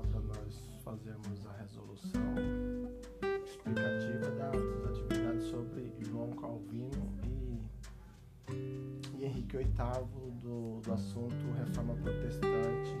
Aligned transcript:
para 0.00 0.20
nós 0.20 0.70
fazermos 0.82 1.46
a 1.46 1.52
resolução 1.52 2.20
explicativa 3.44 4.30
das 4.32 4.90
atividades 4.90 5.44
sobre 5.44 5.92
João 6.00 6.30
Calvino 6.32 7.12
e, 7.24 7.60
e 9.16 9.24
Henrique 9.24 9.56
VIII 9.56 9.70
do, 10.42 10.80
do 10.80 10.92
assunto 10.92 11.34
Reforma 11.56 11.94
Protestante 11.94 12.96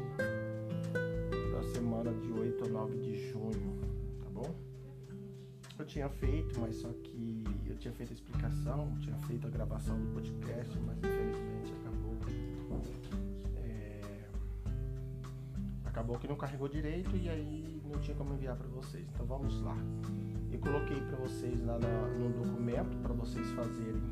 da 1.52 1.62
semana 1.72 2.12
de 2.14 2.30
8 2.30 2.64
a 2.64 2.68
9 2.68 2.98
de 2.98 3.30
junho, 3.30 3.78
tá 4.22 4.30
bom? 4.30 4.54
Eu 5.78 5.84
tinha 5.86 6.08
feito, 6.08 6.60
mas 6.60 6.76
só 6.76 6.88
que 6.88 7.44
eu 7.66 7.76
tinha 7.76 7.92
feito 7.92 8.10
a 8.10 8.14
explicação, 8.14 8.96
tinha 9.00 9.16
feito 9.26 9.46
a 9.46 9.50
gravação 9.50 9.98
do 9.98 10.14
podcast, 10.14 10.78
mas 10.80 10.98
infelizmente 10.98 11.72
acabou. 11.80 11.94
Acabou 15.94 16.18
que 16.18 16.26
não 16.26 16.34
carregou 16.34 16.68
direito 16.68 17.16
e 17.16 17.28
aí 17.28 17.80
não 17.84 18.00
tinha 18.00 18.16
como 18.16 18.34
enviar 18.34 18.56
para 18.56 18.66
vocês. 18.66 19.06
Então 19.14 19.24
vamos 19.24 19.60
lá. 19.60 19.76
Eu 20.50 20.58
coloquei 20.58 21.00
para 21.00 21.16
vocês 21.18 21.64
lá 21.64 21.78
no, 21.78 22.30
documento 22.30 22.96
para 23.00 23.12
vocês 23.12 23.48
fazerem, 23.52 24.02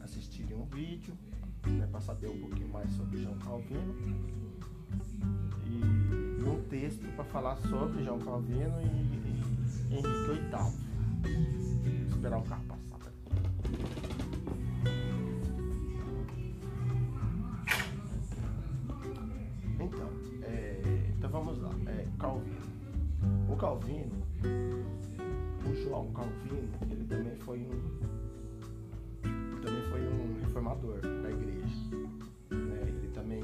assistirem 0.00 0.54
um 0.54 0.66
vídeo, 0.66 1.16
né, 1.66 1.88
para 1.90 1.98
saber 2.02 2.28
um 2.28 2.40
pouquinho 2.40 2.68
mais 2.68 2.92
sobre 2.92 3.22
João 3.22 3.38
Calvino 3.38 3.94
e, 5.64 6.44
um 6.44 6.62
texto 6.68 7.06
para 7.16 7.24
falar 7.24 7.56
sobre 7.56 8.04
João 8.04 8.18
Calvino 8.18 8.78
e, 8.82 9.94
e 9.94 9.94
Henrique 9.94 10.42
VIII. 11.24 12.06
Esperar 12.10 12.38
o 12.38 12.42
carro 12.42 12.64
passar. 12.64 12.81
Calvino, 23.72 24.22
o 25.64 25.74
João 25.74 26.12
Calvino, 26.12 26.68
ele 26.90 27.06
também 27.06 27.34
foi 27.36 27.58
um, 27.58 28.00
também 29.62 29.82
foi 29.90 30.00
um 30.08 30.40
reformador 30.44 31.00
da 31.00 31.30
igreja. 31.30 31.66
Né? 32.50 32.82
Ele 32.86 33.10
também 33.14 33.40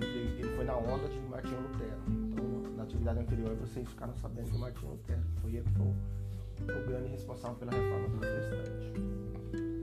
ele, 0.00 0.40
ele 0.40 0.56
foi 0.56 0.64
na 0.64 0.74
onda 0.78 1.06
de 1.06 1.20
Martinho 1.28 1.60
Lutero. 1.60 2.00
Então, 2.08 2.72
na 2.76 2.84
atividade 2.84 3.18
anterior, 3.18 3.54
vocês 3.56 3.86
ficaram 3.86 4.14
sabendo 4.16 4.50
que 4.50 4.56
Martinho 4.56 4.92
Lutero 4.92 5.22
foi 5.42 5.56
ele 5.56 5.68
foi 5.68 6.74
o 6.74 6.86
grande 6.86 7.08
responsável 7.10 7.58
pela 7.58 7.72
reforma 7.72 8.08
protestante. 8.08 8.92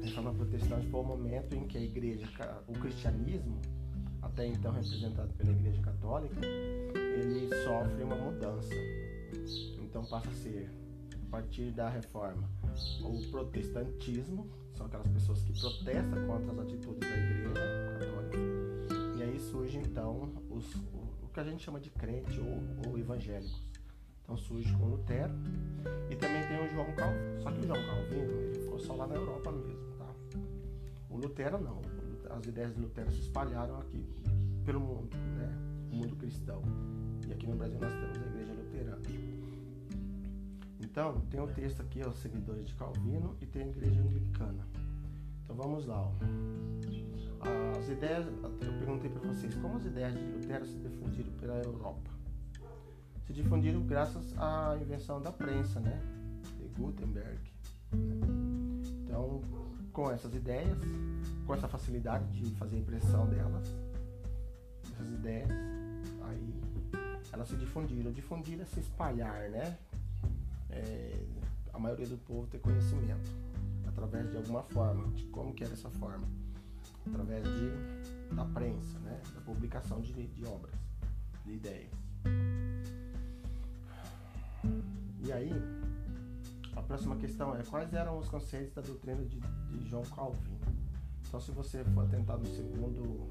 A 0.01 0.05
reforma 0.05 0.33
protestante 0.33 0.87
foi 0.87 0.99
o 0.99 1.03
momento 1.03 1.55
em 1.55 1.67
que 1.67 1.77
a 1.77 1.81
igreja, 1.81 2.25
o 2.67 2.73
cristianismo, 2.73 3.61
até 4.19 4.47
então 4.47 4.71
representado 4.71 5.31
pela 5.33 5.51
igreja 5.51 5.79
católica, 5.83 6.41
ele 6.43 7.49
sofre 7.63 8.03
uma 8.03 8.15
mudança. 8.15 8.73
Então 9.81 10.03
passa 10.05 10.29
a 10.29 10.33
ser, 10.33 10.69
a 11.27 11.31
partir 11.31 11.71
da 11.71 11.89
reforma, 11.89 12.49
o 13.01 13.21
protestantismo, 13.31 14.49
são 14.75 14.87
aquelas 14.87 15.07
pessoas 15.07 15.41
que 15.43 15.59
protestam 15.59 16.25
contra 16.25 16.51
as 16.51 16.59
atitudes 16.59 16.99
da 16.99 17.17
igreja 17.17 17.53
católica. 17.99 18.37
E 19.17 19.23
aí 19.23 19.39
surge 19.39 19.77
então 19.77 20.31
os, 20.49 20.73
o, 20.75 21.25
o 21.25 21.27
que 21.33 21.39
a 21.39 21.43
gente 21.43 21.63
chama 21.63 21.79
de 21.79 21.89
crente 21.91 22.39
ou, 22.39 22.89
ou 22.89 22.97
evangélicos. 22.97 23.61
Então 24.23 24.37
surge 24.37 24.73
com 24.77 24.85
Lutero 24.85 25.33
e 26.09 26.15
também 26.15 26.47
tem 26.47 26.65
o 26.65 26.69
João 26.71 26.91
Calvino. 26.95 27.41
Só 27.41 27.51
que 27.51 27.59
o 27.59 27.67
João 27.67 27.85
Calvino 27.85 28.31
ele 28.31 28.59
ficou 28.59 28.79
só 28.79 28.95
lá 28.95 29.05
na 29.05 29.15
Europa 29.15 29.51
mesmo, 29.51 29.91
tá? 29.97 30.07
O 31.09 31.17
Lutero 31.17 31.61
não. 31.61 31.81
As 32.29 32.45
ideias 32.45 32.73
de 32.73 32.81
Lutero 32.81 33.11
se 33.11 33.19
espalharam 33.19 33.77
aqui 33.79 34.03
pelo 34.65 34.79
mundo, 34.79 35.15
né? 35.37 35.55
O 35.91 35.95
mundo 35.95 36.15
cristão. 36.15 36.61
Aqui 37.43 37.51
no 37.51 37.57
Brasil 37.57 37.77
nós 37.77 37.91
temos 37.91 38.17
a 38.17 38.25
igreja 38.29 38.53
luterana. 38.53 39.01
Então, 40.79 41.19
tem 41.29 41.41
o 41.41 41.43
um 41.43 41.47
texto 41.47 41.81
aqui, 41.81 41.99
os 41.99 42.17
seguidores 42.19 42.67
de 42.67 42.73
Calvino, 42.75 43.35
e 43.41 43.45
tem 43.45 43.63
a 43.63 43.67
igreja 43.67 43.99
anglicana. 43.99 44.65
Então 45.43 45.53
vamos 45.53 45.85
lá. 45.85 46.03
Ó. 46.03 46.11
As 47.77 47.89
ideias, 47.89 48.27
eu 48.27 48.73
perguntei 48.79 49.09
para 49.09 49.27
vocês, 49.27 49.53
como 49.55 49.75
as 49.75 49.85
ideias 49.85 50.13
de 50.13 50.23
Lutero 50.23 50.65
se 50.65 50.77
difundiram 50.77 51.31
pela 51.33 51.55
Europa? 51.55 52.11
se 53.27 53.33
difundiram 53.33 53.81
graças 53.81 54.33
à 54.37 54.77
invenção 54.81 55.21
da 55.21 55.31
prensa, 55.31 55.81
né? 55.81 56.01
De 56.57 56.67
Gutenberg. 56.79 57.39
Então, 59.03 59.41
com 59.91 60.09
essas 60.09 60.33
ideias, 60.33 60.77
com 61.45 61.53
essa 61.53 61.67
facilidade 61.67 62.25
de 62.31 62.55
fazer 62.55 62.77
impressão 62.77 63.27
delas, 63.27 63.67
essas 64.93 65.11
ideias, 65.11 65.49
aí 66.21 66.72
elas 67.33 67.49
se 67.49 67.55
difundiram. 67.55 68.11
Difundir 68.11 68.61
é 68.61 68.65
se 68.65 68.79
espalhar, 68.79 69.49
né? 69.49 69.77
É, 70.69 71.25
a 71.73 71.79
maioria 71.79 72.07
do 72.07 72.17
povo 72.19 72.47
ter 72.47 72.59
conhecimento 72.59 73.29
através 73.87 74.29
de 74.29 74.37
alguma 74.37 74.61
forma. 74.63 75.11
De 75.13 75.25
como 75.25 75.53
que 75.53 75.63
era 75.63 75.73
essa 75.73 75.89
forma? 75.89 76.27
Através 77.07 77.43
de, 77.43 78.35
da 78.35 78.45
prensa, 78.45 78.99
né? 78.99 79.19
Da 79.33 79.41
publicação 79.41 79.99
de, 79.99 80.13
de 80.13 80.45
obras, 80.45 80.75
de 81.43 81.53
ideias. 81.53 81.91
E 85.25 85.31
aí, 85.31 85.51
a 86.75 86.81
próxima 86.81 87.15
questão 87.17 87.55
é 87.55 87.63
quais 87.63 87.91
eram 87.93 88.19
os 88.19 88.29
conceitos 88.29 88.73
da 88.73 88.81
doutrina 88.81 89.23
de, 89.25 89.39
de 89.39 89.89
João 89.89 90.03
Calvino? 90.03 90.59
Então, 91.27 91.39
se 91.39 91.51
você 91.51 91.83
for 91.85 92.05
atentar 92.05 92.37
no 92.37 92.45
segundo 92.45 93.27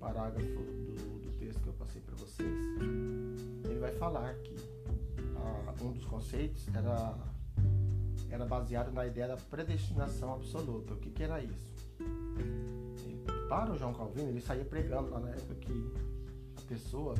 parágrafo 0.00 0.48
do, 0.48 1.20
do 1.20 1.30
texto 1.38 1.60
que 1.60 1.68
eu 1.68 1.72
passei 1.74 2.00
para 2.00 2.16
vocês, 2.16 2.48
vai 3.86 3.92
falar 3.92 4.34
que 4.34 4.56
ah, 5.36 5.74
um 5.80 5.92
dos 5.92 6.04
conceitos 6.06 6.66
era, 6.74 7.14
era 8.28 8.44
baseado 8.44 8.92
na 8.92 9.06
ideia 9.06 9.28
da 9.28 9.36
predestinação 9.36 10.34
absoluta. 10.34 10.94
O 10.94 10.96
que, 10.96 11.10
que 11.10 11.22
era 11.22 11.40
isso? 11.40 11.72
E 12.00 13.48
para 13.48 13.72
o 13.72 13.78
João 13.78 13.94
Calvino, 13.94 14.28
ele 14.28 14.40
saía 14.40 14.64
pregando 14.64 15.10
lá 15.10 15.20
na 15.20 15.30
época 15.30 15.54
que 15.54 15.92
a 16.56 16.62
pessoa 16.62 17.14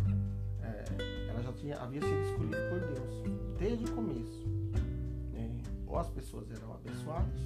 é, 0.61 1.31
ela 1.31 1.41
já 1.41 1.53
tinha, 1.53 1.77
havia 1.77 2.01
sido 2.01 2.21
escolhida 2.23 2.69
por 2.69 2.81
Deus 2.81 3.59
desde 3.59 3.85
o 3.85 3.95
começo. 3.95 4.49
Né? 5.33 5.63
Ou 5.87 5.99
as 5.99 6.09
pessoas 6.11 6.51
eram 6.51 6.75
abençoadas, 6.75 7.41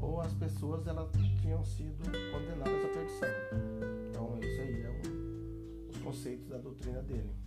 ou 0.00 0.22
as 0.22 0.32
pessoas 0.32 0.86
elas 0.86 1.10
tinham 1.42 1.62
sido 1.62 2.02
condenadas 2.32 2.84
à 2.84 2.88
perdição. 2.88 3.28
Então, 4.08 4.38
esse 4.40 4.60
aí 4.62 4.82
é 4.82 4.90
um, 4.90 5.90
os 5.90 5.98
conceitos 5.98 6.48
da 6.48 6.56
doutrina 6.56 7.02
dele. 7.02 7.43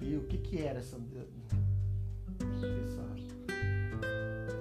E 0.00 0.16
o 0.16 0.24
que, 0.26 0.38
que 0.38 0.62
era 0.62 0.78
essa, 0.78 0.96
essa, 0.96 2.66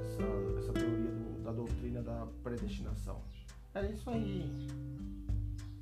essa, 0.02 0.24
essa 0.58 0.74
teoria 0.74 1.12
do, 1.12 1.44
da 1.44 1.52
doutrina 1.52 2.02
da 2.02 2.28
predestinação? 2.44 3.22
Era 3.74 3.90
isso 3.90 4.10
aí 4.10 4.68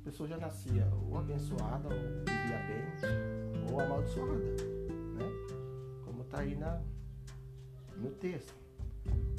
a 0.00 0.04
pessoa 0.04 0.28
já 0.28 0.38
nascia 0.38 0.88
ou 1.06 1.18
abençoada, 1.18 1.88
ou 1.88 1.94
vivia 1.94 2.58
bem, 2.66 3.72
ou 3.72 3.80
amaldiçoada, 3.80 4.32
né? 4.34 5.26
Como 6.04 6.22
está 6.22 6.40
aí 6.40 6.54
na, 6.54 6.80
no 7.96 8.10
texto. 8.12 8.54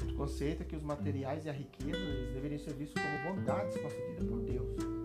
O 0.08 0.14
conceito 0.14 0.62
é 0.62 0.64
que 0.64 0.76
os 0.76 0.82
materiais 0.82 1.44
e 1.46 1.48
a 1.48 1.52
riqueza 1.52 1.98
eles 1.98 2.34
deveriam 2.34 2.58
ser 2.58 2.74
vistos 2.74 3.02
como 3.02 3.34
bondades 3.34 3.76
concedidas 3.80 4.28
por 4.28 4.40
Deus 4.42 5.00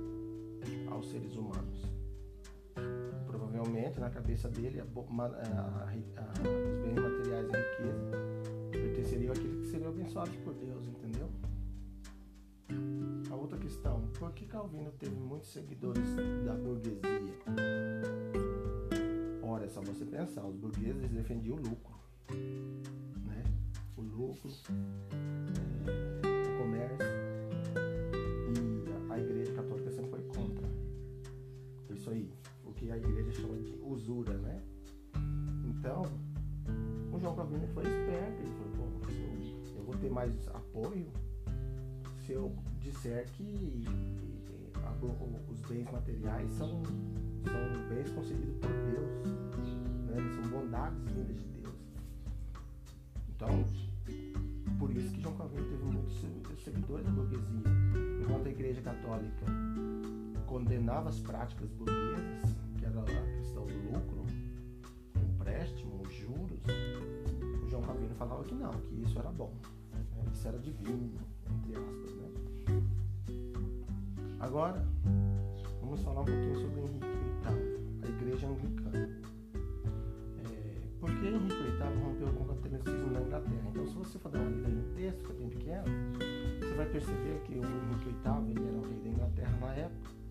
aos 0.95 1.09
seres 1.09 1.35
humanos. 1.35 1.94
Provavelmente 3.55 4.01
na 4.01 4.09
cabeça 4.09 4.49
dele 4.49 4.81
a, 4.81 4.83
a, 4.83 5.27
a, 5.27 5.31
os 5.31 6.83
bens 6.83 7.01
materiais 7.01 7.49
e 7.49 7.55
a 7.55 7.59
riqueza 7.59 8.11
pertenceriam 8.69 9.31
àqueles 9.31 9.59
que 9.61 9.67
seriam 9.67 9.89
abençoados 9.91 10.35
por 10.43 10.53
Deus, 10.55 10.85
entendeu? 10.85 11.29
A 13.31 13.35
outra 13.35 13.57
questão, 13.57 14.09
por 14.19 14.33
que 14.33 14.45
Calvino 14.45 14.91
teve 14.99 15.15
muitos 15.15 15.53
seguidores 15.53 16.03
da 16.43 16.53
burguesia? 16.53 16.99
Ora, 19.41 19.63
é 19.63 19.69
só 19.69 19.79
você 19.81 20.03
pensar, 20.03 20.45
os 20.45 20.57
burgueses 20.57 21.09
defendiam 21.09 21.55
o 21.55 21.61
lucro, 21.61 21.95
né? 23.25 23.41
O 23.95 24.01
lucro, 24.01 24.49
é, 25.87 26.53
o 26.53 26.57
comércio, 26.57 27.07
e 28.51 29.13
a, 29.13 29.17
igreja 29.17 29.53
católica 29.53 29.91
sempre 29.91 30.11
foi 30.11 30.23
contra 30.23 30.67
isso 31.89 32.09
aí, 32.09 32.29
que 32.75 32.91
a 32.91 32.97
igreja 32.97 33.31
chama 33.31 33.57
de 33.57 33.79
usura, 33.81 34.37
né? 34.37 34.61
Então, 35.65 36.03
o 37.11 37.19
João 37.19 37.35
Calvino 37.35 37.67
foi 37.69 37.83
esperto, 37.83 38.41
ele 38.41 38.51
falou, 38.73 38.91
pô, 38.99 39.77
eu 39.77 39.83
vou 39.83 39.95
ter 39.95 40.09
mais 40.09 40.47
apoio 40.49 41.07
se 42.25 42.33
eu 42.33 42.51
disser 42.79 43.29
que 43.31 43.83
os 45.49 45.61
bens 45.61 45.91
materiais 45.91 46.51
são, 46.53 46.81
são 47.43 47.89
bens 47.89 48.09
concedidos 48.11 48.57
por 48.57 48.69
Deus, 48.69 49.25
né? 50.07 50.15
são 50.35 50.49
bondades 50.49 50.99
vindas 51.11 51.35
de 51.37 51.47
Deus. 51.61 51.75
Então, 53.29 53.65
por 54.79 54.91
isso 54.91 55.13
que 55.13 55.21
João 55.21 55.35
Calvino 55.35 55.65
teve 55.67 55.83
muitos 55.83 56.63
seguidores 56.63 57.05
da 57.05 57.11
burguesia. 57.11 57.61
Enquanto 58.21 58.47
a 58.47 58.49
Igreja 58.49 58.81
Católica 58.81 59.45
condenava 60.47 61.09
as 61.09 61.19
práticas 61.19 61.69
burguesas, 61.71 62.55
entra 62.99 63.19
a 63.19 63.37
questão 63.37 63.65
do 63.65 63.73
lucro, 63.73 64.25
empréstimo, 65.15 66.01
os 66.01 66.13
juros, 66.13 66.59
o 67.63 67.69
João 67.69 67.81
Calvino 67.83 68.15
falava 68.15 68.43
que 68.43 68.55
não, 68.55 68.71
que 68.71 69.01
isso 69.01 69.19
era 69.19 69.31
bom, 69.31 69.53
né? 69.91 70.25
isso 70.33 70.47
era 70.47 70.57
divino, 70.59 71.19
entre 71.49 71.75
aspas. 71.75 72.15
Né? 72.15 72.29
Agora, 74.39 74.85
vamos 75.81 76.01
falar 76.01 76.21
um 76.21 76.25
pouquinho 76.25 76.55
sobre 76.55 76.79
Henrique 76.81 77.05
VIII, 77.05 78.03
a 78.03 78.07
igreja 78.07 78.47
anglicana. 78.47 79.09
É, 80.45 80.87
porque 80.99 81.27
Henrique 81.27 81.55
VIII 81.55 82.03
rompeu 82.03 82.33
com 82.33 82.43
o 82.43 82.47
catolicismo 82.47 83.11
na 83.11 83.21
Inglaterra? 83.21 83.69
Então, 83.69 83.87
se 83.87 83.93
você 83.95 84.19
for 84.19 84.31
dar 84.31 84.39
uma 84.39 84.49
lida 84.51 84.69
no 84.69 84.95
texto, 84.95 85.23
que 85.23 85.31
é 85.31 85.35
bem 85.35 85.49
pequeno, 85.49 85.83
você 86.59 86.73
vai 86.75 86.85
perceber 86.87 87.41
que 87.43 87.53
o 87.53 87.57
Henrique 87.57 88.15
VIII 88.23 88.51
ele 88.51 88.67
era 88.67 88.77
o 88.77 88.81
rei 88.81 88.99
da 88.99 89.09
Inglaterra 89.09 89.57
na 89.59 89.73
época 89.73 90.24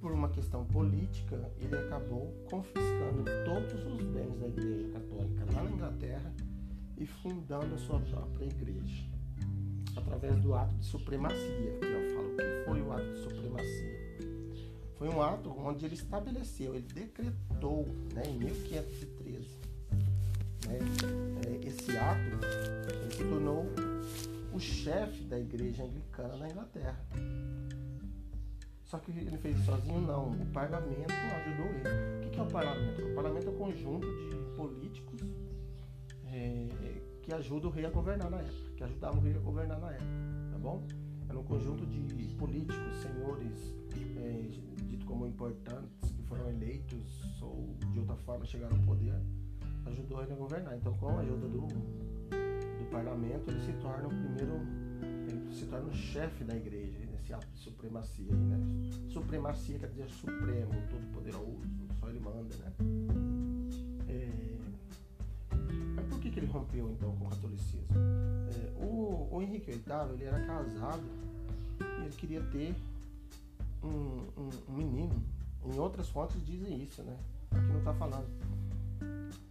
por 0.00 0.12
uma 0.12 0.28
questão 0.30 0.64
política, 0.64 1.36
ele 1.60 1.76
acabou 1.76 2.32
confiscando 2.50 3.24
todos 3.44 3.86
os 3.86 4.02
bens 4.02 4.38
da 4.38 4.48
igreja 4.48 4.88
católica 4.92 5.44
lá 5.52 5.62
na 5.62 5.70
Inglaterra 5.70 6.32
e 6.96 7.06
fundando 7.06 7.74
a 7.74 7.78
sua 7.78 8.00
própria 8.00 8.46
igreja, 8.46 9.04
através 9.96 10.36
do 10.40 10.54
ato 10.54 10.74
de 10.74 10.86
supremacia, 10.86 11.78
que 11.78 11.86
eu 11.86 12.14
falo 12.14 12.36
que 12.36 12.64
foi 12.64 12.82
o 12.82 12.92
ato 12.92 13.12
de 13.12 13.18
supremacia. 13.22 14.00
Foi 14.96 15.08
um 15.08 15.22
ato 15.22 15.50
onde 15.50 15.84
ele 15.84 15.94
estabeleceu, 15.94 16.74
ele 16.74 16.88
decretou, 16.92 17.86
né, 18.14 18.22
em 18.26 18.38
1513, 18.38 19.48
né, 20.66 20.78
é, 21.46 21.66
esse 21.66 21.96
ato, 21.96 22.46
ele 23.02 23.14
se 23.14 23.24
tornou 23.24 23.66
o 24.52 24.58
chefe 24.58 25.24
da 25.24 25.38
igreja 25.38 25.84
anglicana 25.84 26.36
na 26.36 26.48
Inglaterra. 26.48 27.00
Só 28.90 28.98
que 28.98 29.12
ele 29.12 29.38
fez 29.38 29.54
isso 29.54 29.66
sozinho? 29.66 30.00
Não. 30.00 30.32
O 30.32 30.46
parlamento 30.46 31.12
ajudou 31.12 31.66
ele. 31.66 32.26
O 32.26 32.30
que 32.30 32.40
é 32.40 32.42
o 32.42 32.46
parlamento? 32.46 33.02
O 33.02 33.14
parlamento 33.14 33.46
é 33.46 33.50
um 33.50 33.56
conjunto 33.56 34.06
de 34.08 34.56
políticos 34.56 35.20
é, 36.26 36.66
que 37.22 37.32
ajudam 37.32 37.70
o 37.70 37.72
rei 37.72 37.86
a 37.86 37.90
governar 37.90 38.28
na 38.28 38.38
época, 38.38 38.72
que 38.76 38.82
ajudavam 38.82 39.20
o 39.20 39.22
rei 39.22 39.36
a 39.36 39.38
governar 39.38 39.78
na 39.78 39.92
época, 39.92 40.10
tá 40.50 40.58
bom? 40.58 40.84
Era 41.28 41.38
um 41.38 41.44
conjunto 41.44 41.86
de 41.86 42.34
políticos, 42.34 42.96
senhores, 42.96 43.76
é, 44.16 44.48
dito 44.88 45.06
como 45.06 45.24
importantes, 45.24 46.10
que 46.10 46.22
foram 46.24 46.50
eleitos 46.50 47.40
ou 47.40 47.76
de 47.92 47.98
outra 48.00 48.16
forma 48.16 48.44
chegaram 48.44 48.76
ao 48.76 48.82
poder, 48.82 49.14
ajudou 49.86 50.20
ele 50.20 50.32
a 50.32 50.36
governar. 50.36 50.76
Então, 50.76 50.92
com 50.94 51.10
a 51.10 51.20
ajuda 51.20 51.46
do, 51.46 51.60
do 51.60 52.90
parlamento, 52.90 53.52
ele 53.52 53.60
se 53.60 53.72
torna 53.74 54.08
o 54.08 54.10
primeiro, 54.10 54.54
ele 55.28 55.54
se 55.54 55.66
torna 55.66 55.86
o 55.86 55.94
chefe 55.94 56.42
da 56.42 56.56
igreja 56.56 57.10
esse 57.30 57.34
ato 57.34 57.46
supremacia 57.80 58.26
aí, 58.28 58.36
né? 58.36 58.58
Supremacia 59.08 59.78
quer 59.78 59.88
dizer 59.88 60.10
supremo, 60.10 60.70
todo 60.90 61.12
poderoso, 61.14 61.60
só 61.98 62.08
ele 62.08 62.20
manda, 62.20 62.54
né? 62.56 62.72
É... 64.08 64.30
Mas 65.96 66.06
por 66.06 66.20
que, 66.20 66.30
que 66.30 66.40
ele 66.40 66.46
rompeu 66.46 66.90
então 66.90 67.16
com 67.16 67.26
o 67.26 67.30
catolicismo? 67.30 67.86
É, 68.50 68.84
o, 68.84 69.28
o, 69.30 69.42
Henrique 69.42 69.70
VIII 69.70 70.14
ele 70.14 70.24
era 70.24 70.40
casado 70.44 71.02
e 71.80 72.04
ele 72.04 72.14
queria 72.16 72.42
ter 72.44 72.74
um, 73.82 73.88
um, 74.36 74.50
um 74.68 74.72
menino. 74.76 75.22
Em 75.64 75.78
outras 75.78 76.08
fontes 76.08 76.44
dizem 76.44 76.82
isso, 76.82 77.02
né? 77.02 77.16
Aqui 77.50 77.66
não 77.66 77.78
está 77.78 77.94
falando. 77.94 78.28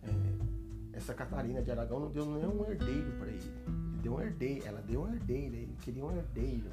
É, 0.04 0.98
essa 0.98 1.14
Catarina 1.14 1.62
de 1.62 1.72
Aragão 1.72 2.00
não 2.00 2.12
deu 2.12 2.26
nenhum 2.26 2.64
herdeiro 2.70 3.12
para 3.18 3.30
ele. 3.30 3.52
Ele 3.68 4.02
deu 4.04 4.16
um 4.16 4.22
herdeiro, 4.22 4.68
ela 4.68 4.82
deu 4.82 5.02
um 5.02 5.14
herdeiro, 5.14 5.56
ele 5.56 5.76
queria 5.82 6.06
um 6.06 6.16
herdeiro. 6.16 6.70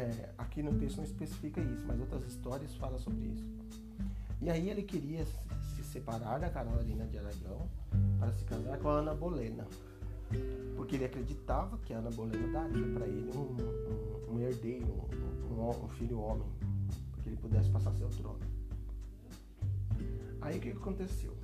É, 0.00 0.30
aqui 0.38 0.62
no 0.62 0.72
texto 0.78 0.96
não 0.96 1.04
especifica 1.04 1.60
isso, 1.60 1.84
mas 1.86 2.00
outras 2.00 2.24
histórias 2.24 2.74
falam 2.76 2.98
sobre 2.98 3.26
isso. 3.26 3.46
E 4.40 4.48
aí 4.48 4.70
ele 4.70 4.82
queria 4.82 5.26
se 5.26 5.84
separar 5.84 6.40
da 6.40 6.48
Carolina 6.48 7.04
de 7.06 7.18
Aragão 7.18 7.68
para 8.18 8.32
se 8.32 8.42
casar 8.44 8.78
com 8.78 8.88
a 8.88 8.92
Ana 8.92 9.14
Bolena. 9.14 9.66
Porque 10.74 10.96
ele 10.96 11.04
acreditava 11.04 11.76
que 11.78 11.92
a 11.92 11.98
Ana 11.98 12.10
Bolena 12.10 12.48
daria 12.48 12.94
para 12.94 13.06
ele 13.06 13.30
um, 13.36 14.32
um, 14.32 14.36
um 14.36 14.40
herdeiro, 14.40 14.86
um, 15.50 15.84
um, 15.84 15.88
filho 15.90 16.18
homem, 16.18 16.48
para 17.12 17.22
que 17.22 17.28
ele 17.28 17.36
pudesse 17.36 17.68
passar 17.68 17.94
seu 17.94 18.08
trono. 18.08 18.40
Aí 20.40 20.56
o 20.56 20.60
que 20.60 20.70
aconteceu? 20.70 21.36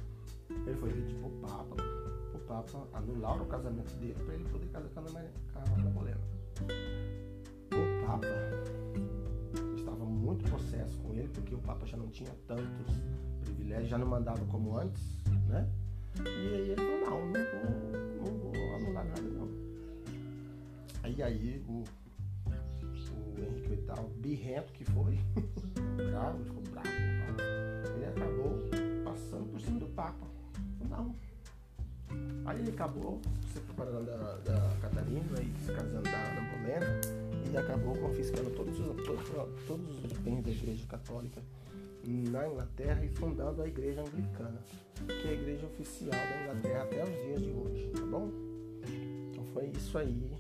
Ele 0.49 0.77
foi 0.77 0.91
pedir 0.95 1.15
para 1.17 1.29
o 1.29 1.31
Papa, 1.43 1.77
o 2.35 2.39
Papa 2.39 2.89
anular 2.95 3.43
o 3.43 3.47
casamento 3.47 3.95
dele 3.97 4.15
para 4.15 4.35
ele 4.35 4.49
poder 4.49 4.69
casar 4.69 4.89
com 4.89 5.01
a 5.01 5.03
Ana, 5.03 5.31
com 5.53 5.59
a 5.59 5.63
Ana 5.75 5.91
Bolena 5.91 6.36
Papa 8.17 8.27
estava 9.77 10.05
muito 10.05 10.51
possesso 10.51 10.99
com 11.01 11.13
ele, 11.13 11.29
porque 11.29 11.55
o 11.55 11.59
Papa 11.59 11.85
já 11.87 11.99
não 11.99 12.09
tinha 12.09 12.31
tantos 12.47 12.95
privilégios, 13.41 13.91
já 13.91 13.99
não 13.99 14.07
mandava 14.07 14.43
como 14.47 14.79
antes, 14.79 15.23
né? 15.49 15.69
E 16.25 16.55
aí 16.55 16.71
ele 16.71 16.77
falou, 16.77 17.01
não, 17.01 17.27
não 17.27 17.35
vou, 18.23 18.33
não 18.33 18.53
vou 18.53 18.75
anular 18.77 19.05
nada 19.05 19.21
não. 19.21 19.49
Aí 21.03 21.23
aí 21.23 21.63
o, 21.69 21.85
o 22.47 23.39
Henrique 23.39 23.69
VIII, 23.69 24.21
birrento 24.21 24.73
que 24.73 24.85
foi, 24.85 25.19
bravo, 26.11 26.43
ficou 26.43 26.63
bravo 26.63 26.89
com 26.89 27.13
o 27.13 27.27
Papa, 27.27 27.43
ele 27.97 28.07
acabou 28.07 28.59
passando 29.05 29.51
por 29.51 29.61
cima 29.61 29.79
do 29.79 29.87
Papa. 29.89 30.27
Não. 30.89 31.15
Aí 32.47 32.61
ele 32.61 32.71
acabou 32.71 33.21
se 33.53 33.61
preparando 33.61 34.07
da, 34.07 34.37
da 34.39 34.77
Catarina 34.81 35.43
e 35.43 35.67
se 35.67 35.73
casando 35.73 36.03
da 36.03 36.17
Ana 36.17 36.41
Bolena 36.51 37.26
e 37.53 37.57
acabou 37.57 37.97
confiscando 37.97 38.51
todos, 38.51 38.77
todos, 39.05 39.29
todos 39.67 40.05
os 40.05 40.13
bens 40.19 40.43
da 40.43 40.51
Igreja 40.51 40.87
Católica 40.87 41.43
na 42.07 42.49
Inglaterra 42.49 43.05
e 43.05 43.09
fundando 43.09 43.63
a 43.63 43.67
Igreja 43.67 44.01
Anglicana, 44.01 44.61
que 45.07 45.27
é 45.27 45.31
a 45.31 45.35
igreja 45.35 45.67
oficial 45.67 46.13
da 46.13 46.43
Inglaterra 46.43 46.83
até 46.85 47.03
os 47.03 47.25
dias 47.25 47.43
de 47.43 47.51
hoje, 47.51 47.91
tá 47.91 48.07
bom? 48.07 48.31
Então 49.31 49.45
foi 49.47 49.67
isso 49.67 49.99
aí, 49.99 50.31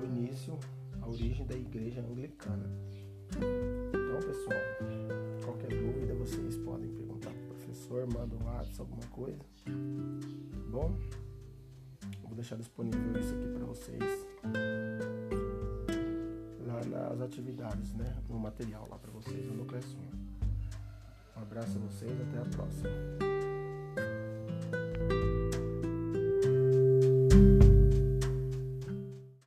o 0.00 0.04
início, 0.04 0.58
a 1.00 1.08
origem 1.08 1.46
da 1.46 1.54
Igreja 1.54 2.00
Anglicana. 2.00 2.68
Então, 3.36 4.28
pessoal, 4.28 4.58
qualquer 5.44 5.68
dúvida 5.68 6.14
vocês 6.14 6.56
podem 6.58 6.88
perguntar 6.88 7.30
para 7.30 7.42
o 7.42 7.46
professor, 7.48 8.06
manda 8.12 8.34
um 8.34 8.44
WhatsApp, 8.44 8.80
alguma 8.80 9.06
coisa, 9.06 9.38
tá 9.38 9.70
bom? 10.68 10.96
Vou 12.24 12.34
deixar 12.34 12.56
disponível 12.56 13.20
isso 13.20 13.34
aqui 13.34 13.46
para 13.46 13.66
vocês 13.66 14.31
atividades, 17.22 17.94
né? 17.94 18.16
No 18.28 18.38
material 18.38 18.86
lá 18.90 18.98
para 18.98 19.10
vocês 19.10 19.46
no 19.52 19.64
Crescimento. 19.64 20.16
Um 21.36 21.42
abraço 21.42 21.78
a 21.78 21.80
vocês, 21.80 22.12
até 22.20 22.38
a 22.38 22.44
próxima. 22.44 22.90